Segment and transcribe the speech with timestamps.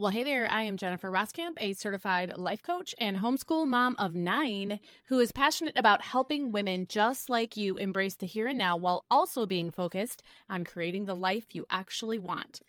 [0.00, 0.48] Well, hey there.
[0.48, 5.32] I am Jennifer Roskamp, a certified life coach and homeschool mom of nine who is
[5.32, 9.72] passionate about helping women just like you embrace the here and now while also being
[9.72, 12.60] focused on creating the life you actually want.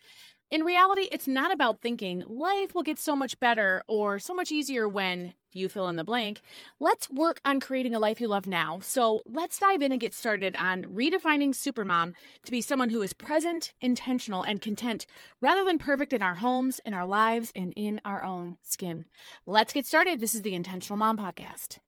[0.50, 4.50] In reality, it's not about thinking life will get so much better or so much
[4.50, 6.40] easier when you fill in the blank.
[6.80, 8.80] Let's work on creating a life you love now.
[8.82, 13.12] So let's dive in and get started on redefining Supermom to be someone who is
[13.12, 15.06] present, intentional, and content
[15.40, 19.04] rather than perfect in our homes, in our lives, and in our own skin.
[19.46, 20.18] Let's get started.
[20.18, 21.78] This is the Intentional Mom Podcast.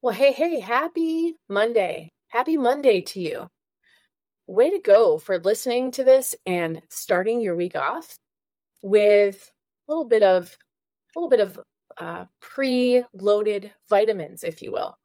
[0.00, 2.10] Well, hey, hey, happy Monday.
[2.28, 3.48] Happy Monday to you
[4.50, 8.16] way to go for listening to this and starting your week off
[8.82, 9.50] with
[9.88, 10.56] a little bit of
[11.14, 11.60] a little bit of
[11.98, 14.96] uh, pre-loaded vitamins, if you will,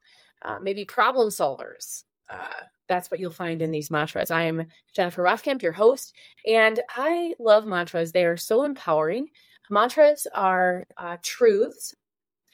[0.42, 2.04] uh, maybe problem solvers.
[2.30, 4.30] Uh, that's what you'll find in these mantras.
[4.30, 6.14] I am Jennifer Roskamp, your host,
[6.46, 8.12] and I love mantras.
[8.12, 9.28] They are so empowering.
[9.68, 11.94] Mantras are uh, truths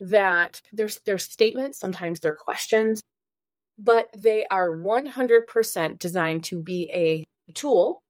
[0.01, 1.79] that there's there's statements.
[1.79, 3.03] Sometimes they're questions
[3.79, 8.01] but they are 100% designed to be a tool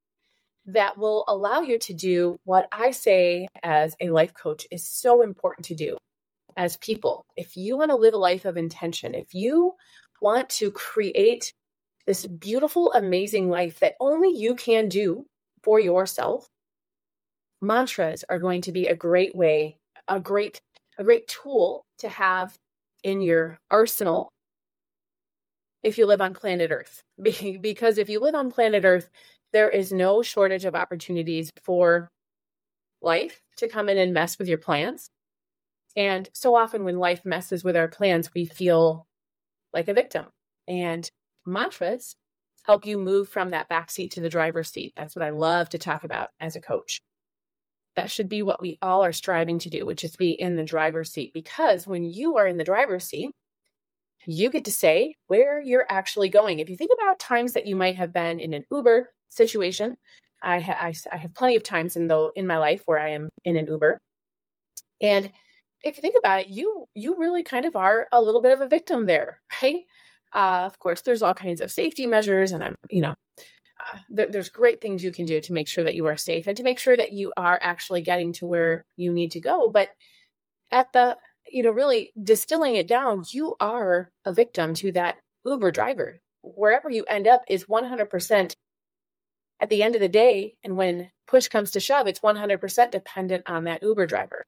[0.66, 5.22] that will allow you to do what I say as a life coach is so
[5.22, 5.96] important to do
[6.56, 7.24] as people.
[7.36, 9.74] If you want to live a life of intention, if you
[10.20, 11.52] want to create
[12.06, 15.24] this beautiful, amazing life that only you can do
[15.62, 16.46] for yourself,
[17.60, 20.60] mantras are going to be a great way, a great,
[20.98, 22.54] a great tool to have
[23.02, 24.31] in your arsenal
[25.82, 27.02] if you live on planet Earth.
[27.60, 29.10] because if you live on planet Earth,
[29.52, 32.10] there is no shortage of opportunities for
[33.00, 35.10] life to come in and mess with your plans.
[35.96, 39.06] And so often when life messes with our plans, we feel
[39.72, 40.26] like a victim.
[40.66, 41.10] And
[41.44, 42.14] mantras
[42.64, 44.94] help you move from that back seat to the driver's seat.
[44.96, 47.02] That's what I love to talk about as a coach.
[47.96, 50.64] That should be what we all are striving to do, which is be in the
[50.64, 51.32] driver's seat.
[51.34, 53.32] Because when you are in the driver's seat,
[54.26, 56.58] you get to say where you're actually going.
[56.58, 59.96] If you think about times that you might have been in an Uber situation,
[60.42, 63.10] I, ha- I, I have plenty of times in though in my life where I
[63.10, 63.98] am in an Uber,
[65.00, 65.30] and
[65.82, 68.60] if you think about it, you you really kind of are a little bit of
[68.60, 69.80] a victim there, right?
[70.32, 73.14] Uh, of course, there's all kinds of safety measures, and I'm you know.
[73.80, 76.46] Uh, th- there's great things you can do to make sure that you are safe
[76.46, 79.70] and to make sure that you are actually getting to where you need to go.
[79.70, 79.88] But
[80.70, 81.16] at the
[81.52, 86.18] you know, really distilling it down, you are a victim to that Uber driver.
[86.42, 88.54] Wherever you end up is 100%
[89.60, 90.56] at the end of the day.
[90.64, 94.44] And when push comes to shove, it's 100% dependent on that Uber driver.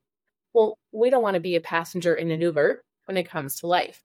[0.53, 3.66] Well, we don't want to be a passenger in an Uber when it comes to
[3.66, 4.03] life.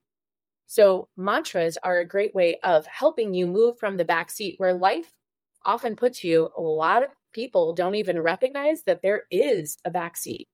[0.66, 4.72] So, mantras are a great way of helping you move from the back seat where
[4.72, 5.10] life
[5.64, 10.46] often puts you a lot of people don't even recognize that there is a backseat.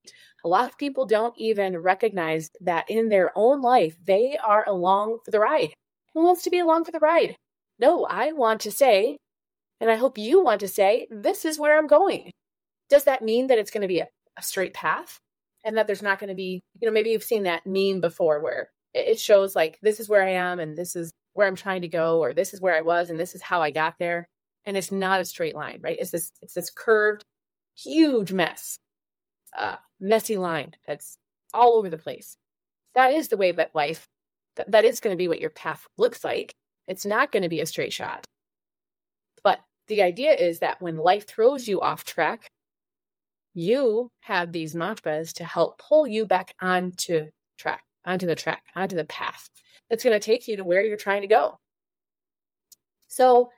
[0.46, 5.18] A lot of people don't even recognize that in their own life, they are along
[5.24, 5.72] for the ride.
[6.14, 7.34] Who wants to be along for the ride?
[7.80, 9.16] No, I want to say,
[9.80, 12.30] and I hope you want to say, this is where I'm going.
[12.88, 14.06] Does that mean that it's going to be a,
[14.36, 15.18] a straight path
[15.64, 18.38] and that there's not going to be, you know, maybe you've seen that meme before
[18.38, 21.82] where it shows like, this is where I am and this is where I'm trying
[21.82, 24.28] to go, or this is where I was and this is how I got there
[24.64, 25.98] and it's not a straight line, right?
[25.98, 27.24] It's this it's this curved,
[27.74, 28.76] huge mess,
[29.56, 31.18] uh, messy line that's
[31.54, 32.36] all over the place.
[32.94, 34.08] That is the way that life.
[34.56, 36.54] That, that is going to be what your path looks like.
[36.88, 38.24] It's not going to be a straight shot.
[39.42, 42.48] But the idea is that when life throws you off track,
[43.54, 48.96] you have these mantras to help pull you back onto track, onto the track, onto
[48.96, 49.48] the path
[49.88, 51.58] that's going to take you to where you're trying to go.
[53.08, 53.50] So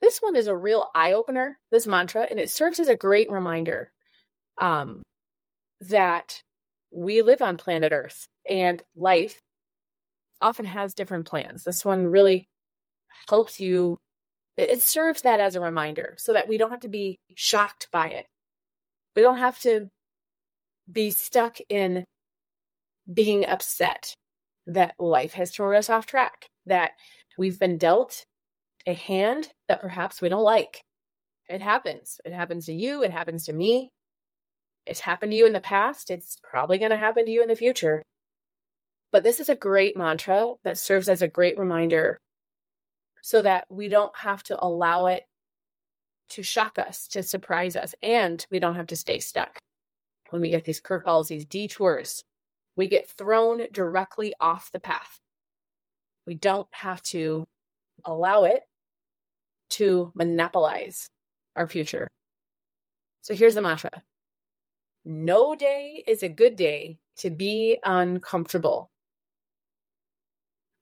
[0.00, 3.30] this one is a real eye opener, this mantra, and it serves as a great
[3.30, 3.92] reminder
[4.60, 5.02] um,
[5.80, 6.40] that
[6.90, 9.40] we live on planet Earth and life
[10.40, 11.64] often has different plans.
[11.64, 12.48] This one really
[13.28, 13.98] helps you,
[14.56, 18.08] it serves that as a reminder so that we don't have to be shocked by
[18.08, 18.26] it.
[19.14, 19.88] We don't have to
[20.90, 22.04] be stuck in
[23.12, 24.14] being upset
[24.66, 26.92] that life has thrown us off track, that
[27.38, 28.24] we've been dealt
[28.86, 30.80] a hand that perhaps we don't like.
[31.48, 32.20] It happens.
[32.24, 33.02] It happens to you.
[33.02, 33.90] It happens to me.
[34.86, 36.10] It's happened to you in the past.
[36.10, 38.02] It's probably going to happen to you in the future.
[39.12, 42.18] But this is a great mantra that serves as a great reminder
[43.22, 45.24] so that we don't have to allow it
[46.28, 49.58] to shock us, to surprise us, and we don't have to stay stuck.
[50.30, 52.22] When we get these curveballs, these detours,
[52.76, 55.18] we get thrown directly off the path.
[56.26, 57.46] We don't have to
[58.04, 58.62] allow it
[59.70, 61.06] to monopolize
[61.54, 62.08] our future.
[63.22, 63.90] So here's the mantra
[65.08, 68.90] No day is a good day to be uncomfortable.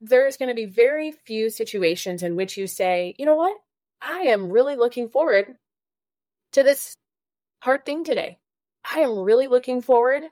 [0.00, 3.54] There's going to be very few situations in which you say, you know what?
[4.00, 5.56] I am really looking forward
[6.52, 6.96] to this
[7.60, 8.38] hard thing today.
[8.90, 10.22] I am really looking forward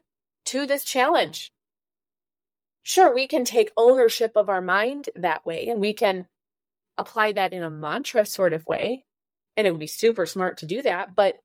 [0.46, 1.50] to this challenge.
[2.82, 6.28] Sure, we can take ownership of our mind that way and we can
[6.96, 9.04] apply that in a mantra sort of way.
[9.54, 11.14] And it would be super smart to do that.
[11.14, 11.36] But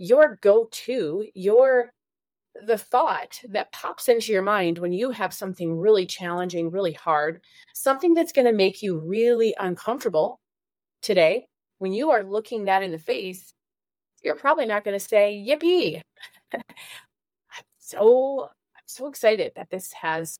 [0.00, 1.92] your go to, your
[2.66, 7.40] the thought that pops into your mind when you have something really challenging, really hard,
[7.74, 10.40] something that's going to make you really uncomfortable
[11.02, 11.46] today,
[11.78, 13.52] when you are looking that in the face,
[14.22, 16.00] you're probably not going to say, Yippee.
[16.54, 16.62] I'm
[17.78, 20.38] so I'm so excited that this has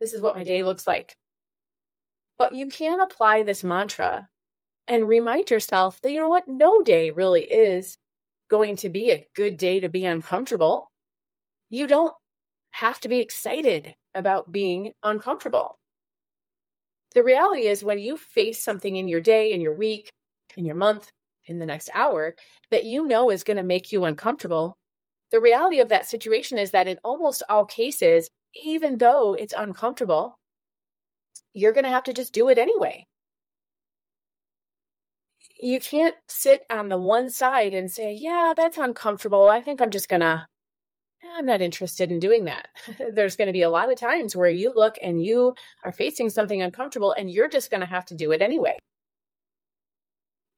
[0.00, 1.14] this is what my day looks like.
[2.38, 4.28] But you can apply this mantra
[4.88, 7.98] and remind yourself that, you know what, no day really is
[8.54, 10.92] going to be a good day to be uncomfortable.
[11.70, 12.14] You don't
[12.70, 15.76] have to be excited about being uncomfortable.
[17.16, 20.08] The reality is, when you face something in your day, in your week,
[20.56, 21.10] in your month,
[21.46, 22.36] in the next hour
[22.70, 24.76] that you know is going to make you uncomfortable,
[25.32, 28.28] the reality of that situation is that in almost all cases,
[28.62, 30.38] even though it's uncomfortable,
[31.54, 33.04] you're going to have to just do it anyway.
[35.64, 39.48] You can't sit on the one side and say, Yeah, that's uncomfortable.
[39.48, 40.46] I think I'm just going to,
[41.36, 42.68] I'm not interested in doing that.
[43.14, 46.28] There's going to be a lot of times where you look and you are facing
[46.28, 48.76] something uncomfortable and you're just going to have to do it anyway.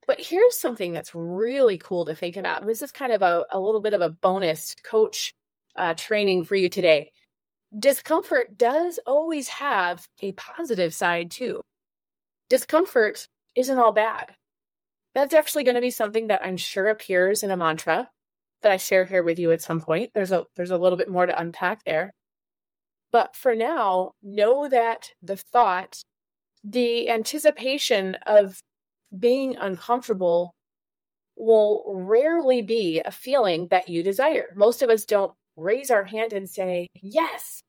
[0.09, 2.67] But here's something that's really cool to think about.
[2.67, 5.33] This is kind of a, a little bit of a bonus coach
[5.77, 7.13] uh, training for you today
[7.79, 11.61] discomfort does always have a positive side too.
[12.49, 14.35] Discomfort isn't all bad.
[15.17, 18.11] That's actually going to be something that I'm sure appears in a mantra
[18.61, 20.11] that I share here with you at some point.
[20.15, 22.13] There's a there's a little bit more to unpack there.
[23.13, 26.03] But for now, know that the thought,
[26.63, 28.61] the anticipation of
[29.19, 30.53] being uncomfortable
[31.35, 34.53] will rarely be a feeling that you desire.
[34.55, 37.63] Most of us don't raise our hand and say, Yes,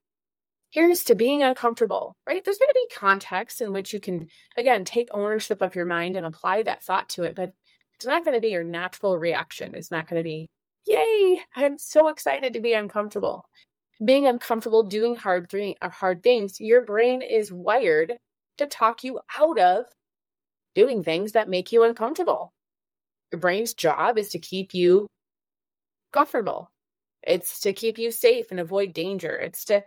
[0.72, 2.44] here's to being uncomfortable, right?
[2.44, 4.28] There's going to be context in which you can,
[4.58, 7.54] again, take ownership of your mind and apply that thought to it, but
[7.96, 9.74] it's not going to be your natural reaction.
[9.75, 10.50] It's not going to be,
[10.86, 13.46] Yay, I'm so excited to be uncomfortable.
[14.04, 18.14] Being uncomfortable doing hard, th- uh, hard things, your brain is wired
[18.58, 19.86] to talk you out of
[20.75, 22.54] doing things that make you uncomfortable.
[23.31, 25.08] Your brain's job is to keep you
[26.14, 26.72] comfortable.
[27.24, 29.36] It's to keep you safe and avoid danger.
[29.36, 29.84] It's to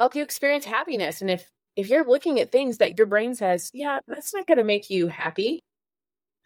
[0.00, 1.20] help you experience happiness.
[1.20, 4.58] And if if you're looking at things that your brain says, yeah, that's not going
[4.58, 5.62] to make you happy,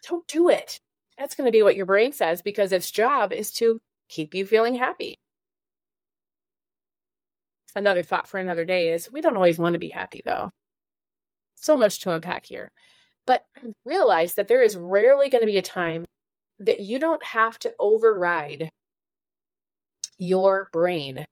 [0.07, 0.79] don't do it.
[1.17, 3.79] That's going to be what your brain says because its job is to
[4.09, 5.15] keep you feeling happy.
[7.75, 10.51] Another thought for another day is we don't always want to be happy though.
[11.55, 12.69] So much to unpack here.
[13.25, 13.43] But
[13.85, 16.05] realize that there is rarely going to be a time
[16.59, 18.69] that you don't have to override
[20.17, 21.25] your brain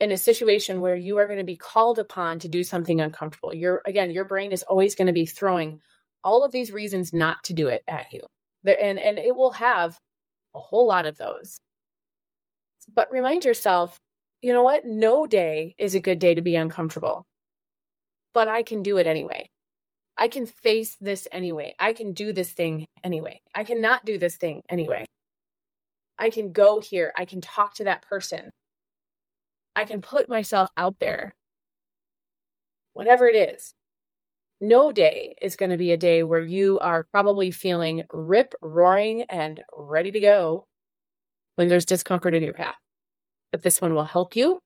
[0.00, 3.54] in a situation where you are going to be called upon to do something uncomfortable.
[3.54, 5.80] Your again, your brain is always going to be throwing
[6.24, 8.20] all of these reasons not to do it at you.
[8.66, 9.98] And and it will have
[10.54, 11.58] a whole lot of those.
[12.94, 13.98] But remind yourself,
[14.42, 14.84] you know what?
[14.84, 17.24] No day is a good day to be uncomfortable.
[18.32, 19.48] But I can do it anyway.
[20.16, 21.74] I can face this anyway.
[21.78, 23.40] I can do this thing anyway.
[23.54, 25.06] I cannot do this thing anyway.
[26.18, 27.12] I can go here.
[27.16, 28.50] I can talk to that person.
[29.76, 31.34] I can put myself out there.
[32.92, 33.74] Whatever it is.
[34.60, 39.22] No day is going to be a day where you are probably feeling rip roaring
[39.22, 40.66] and ready to go
[41.56, 42.76] when there's discomfort in your path.
[43.52, 44.60] But this one will help you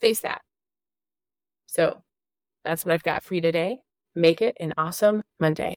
[0.00, 0.42] face that.
[1.66, 2.02] So
[2.64, 3.78] that's what I've got for you today.
[4.14, 5.76] Make it an awesome Monday.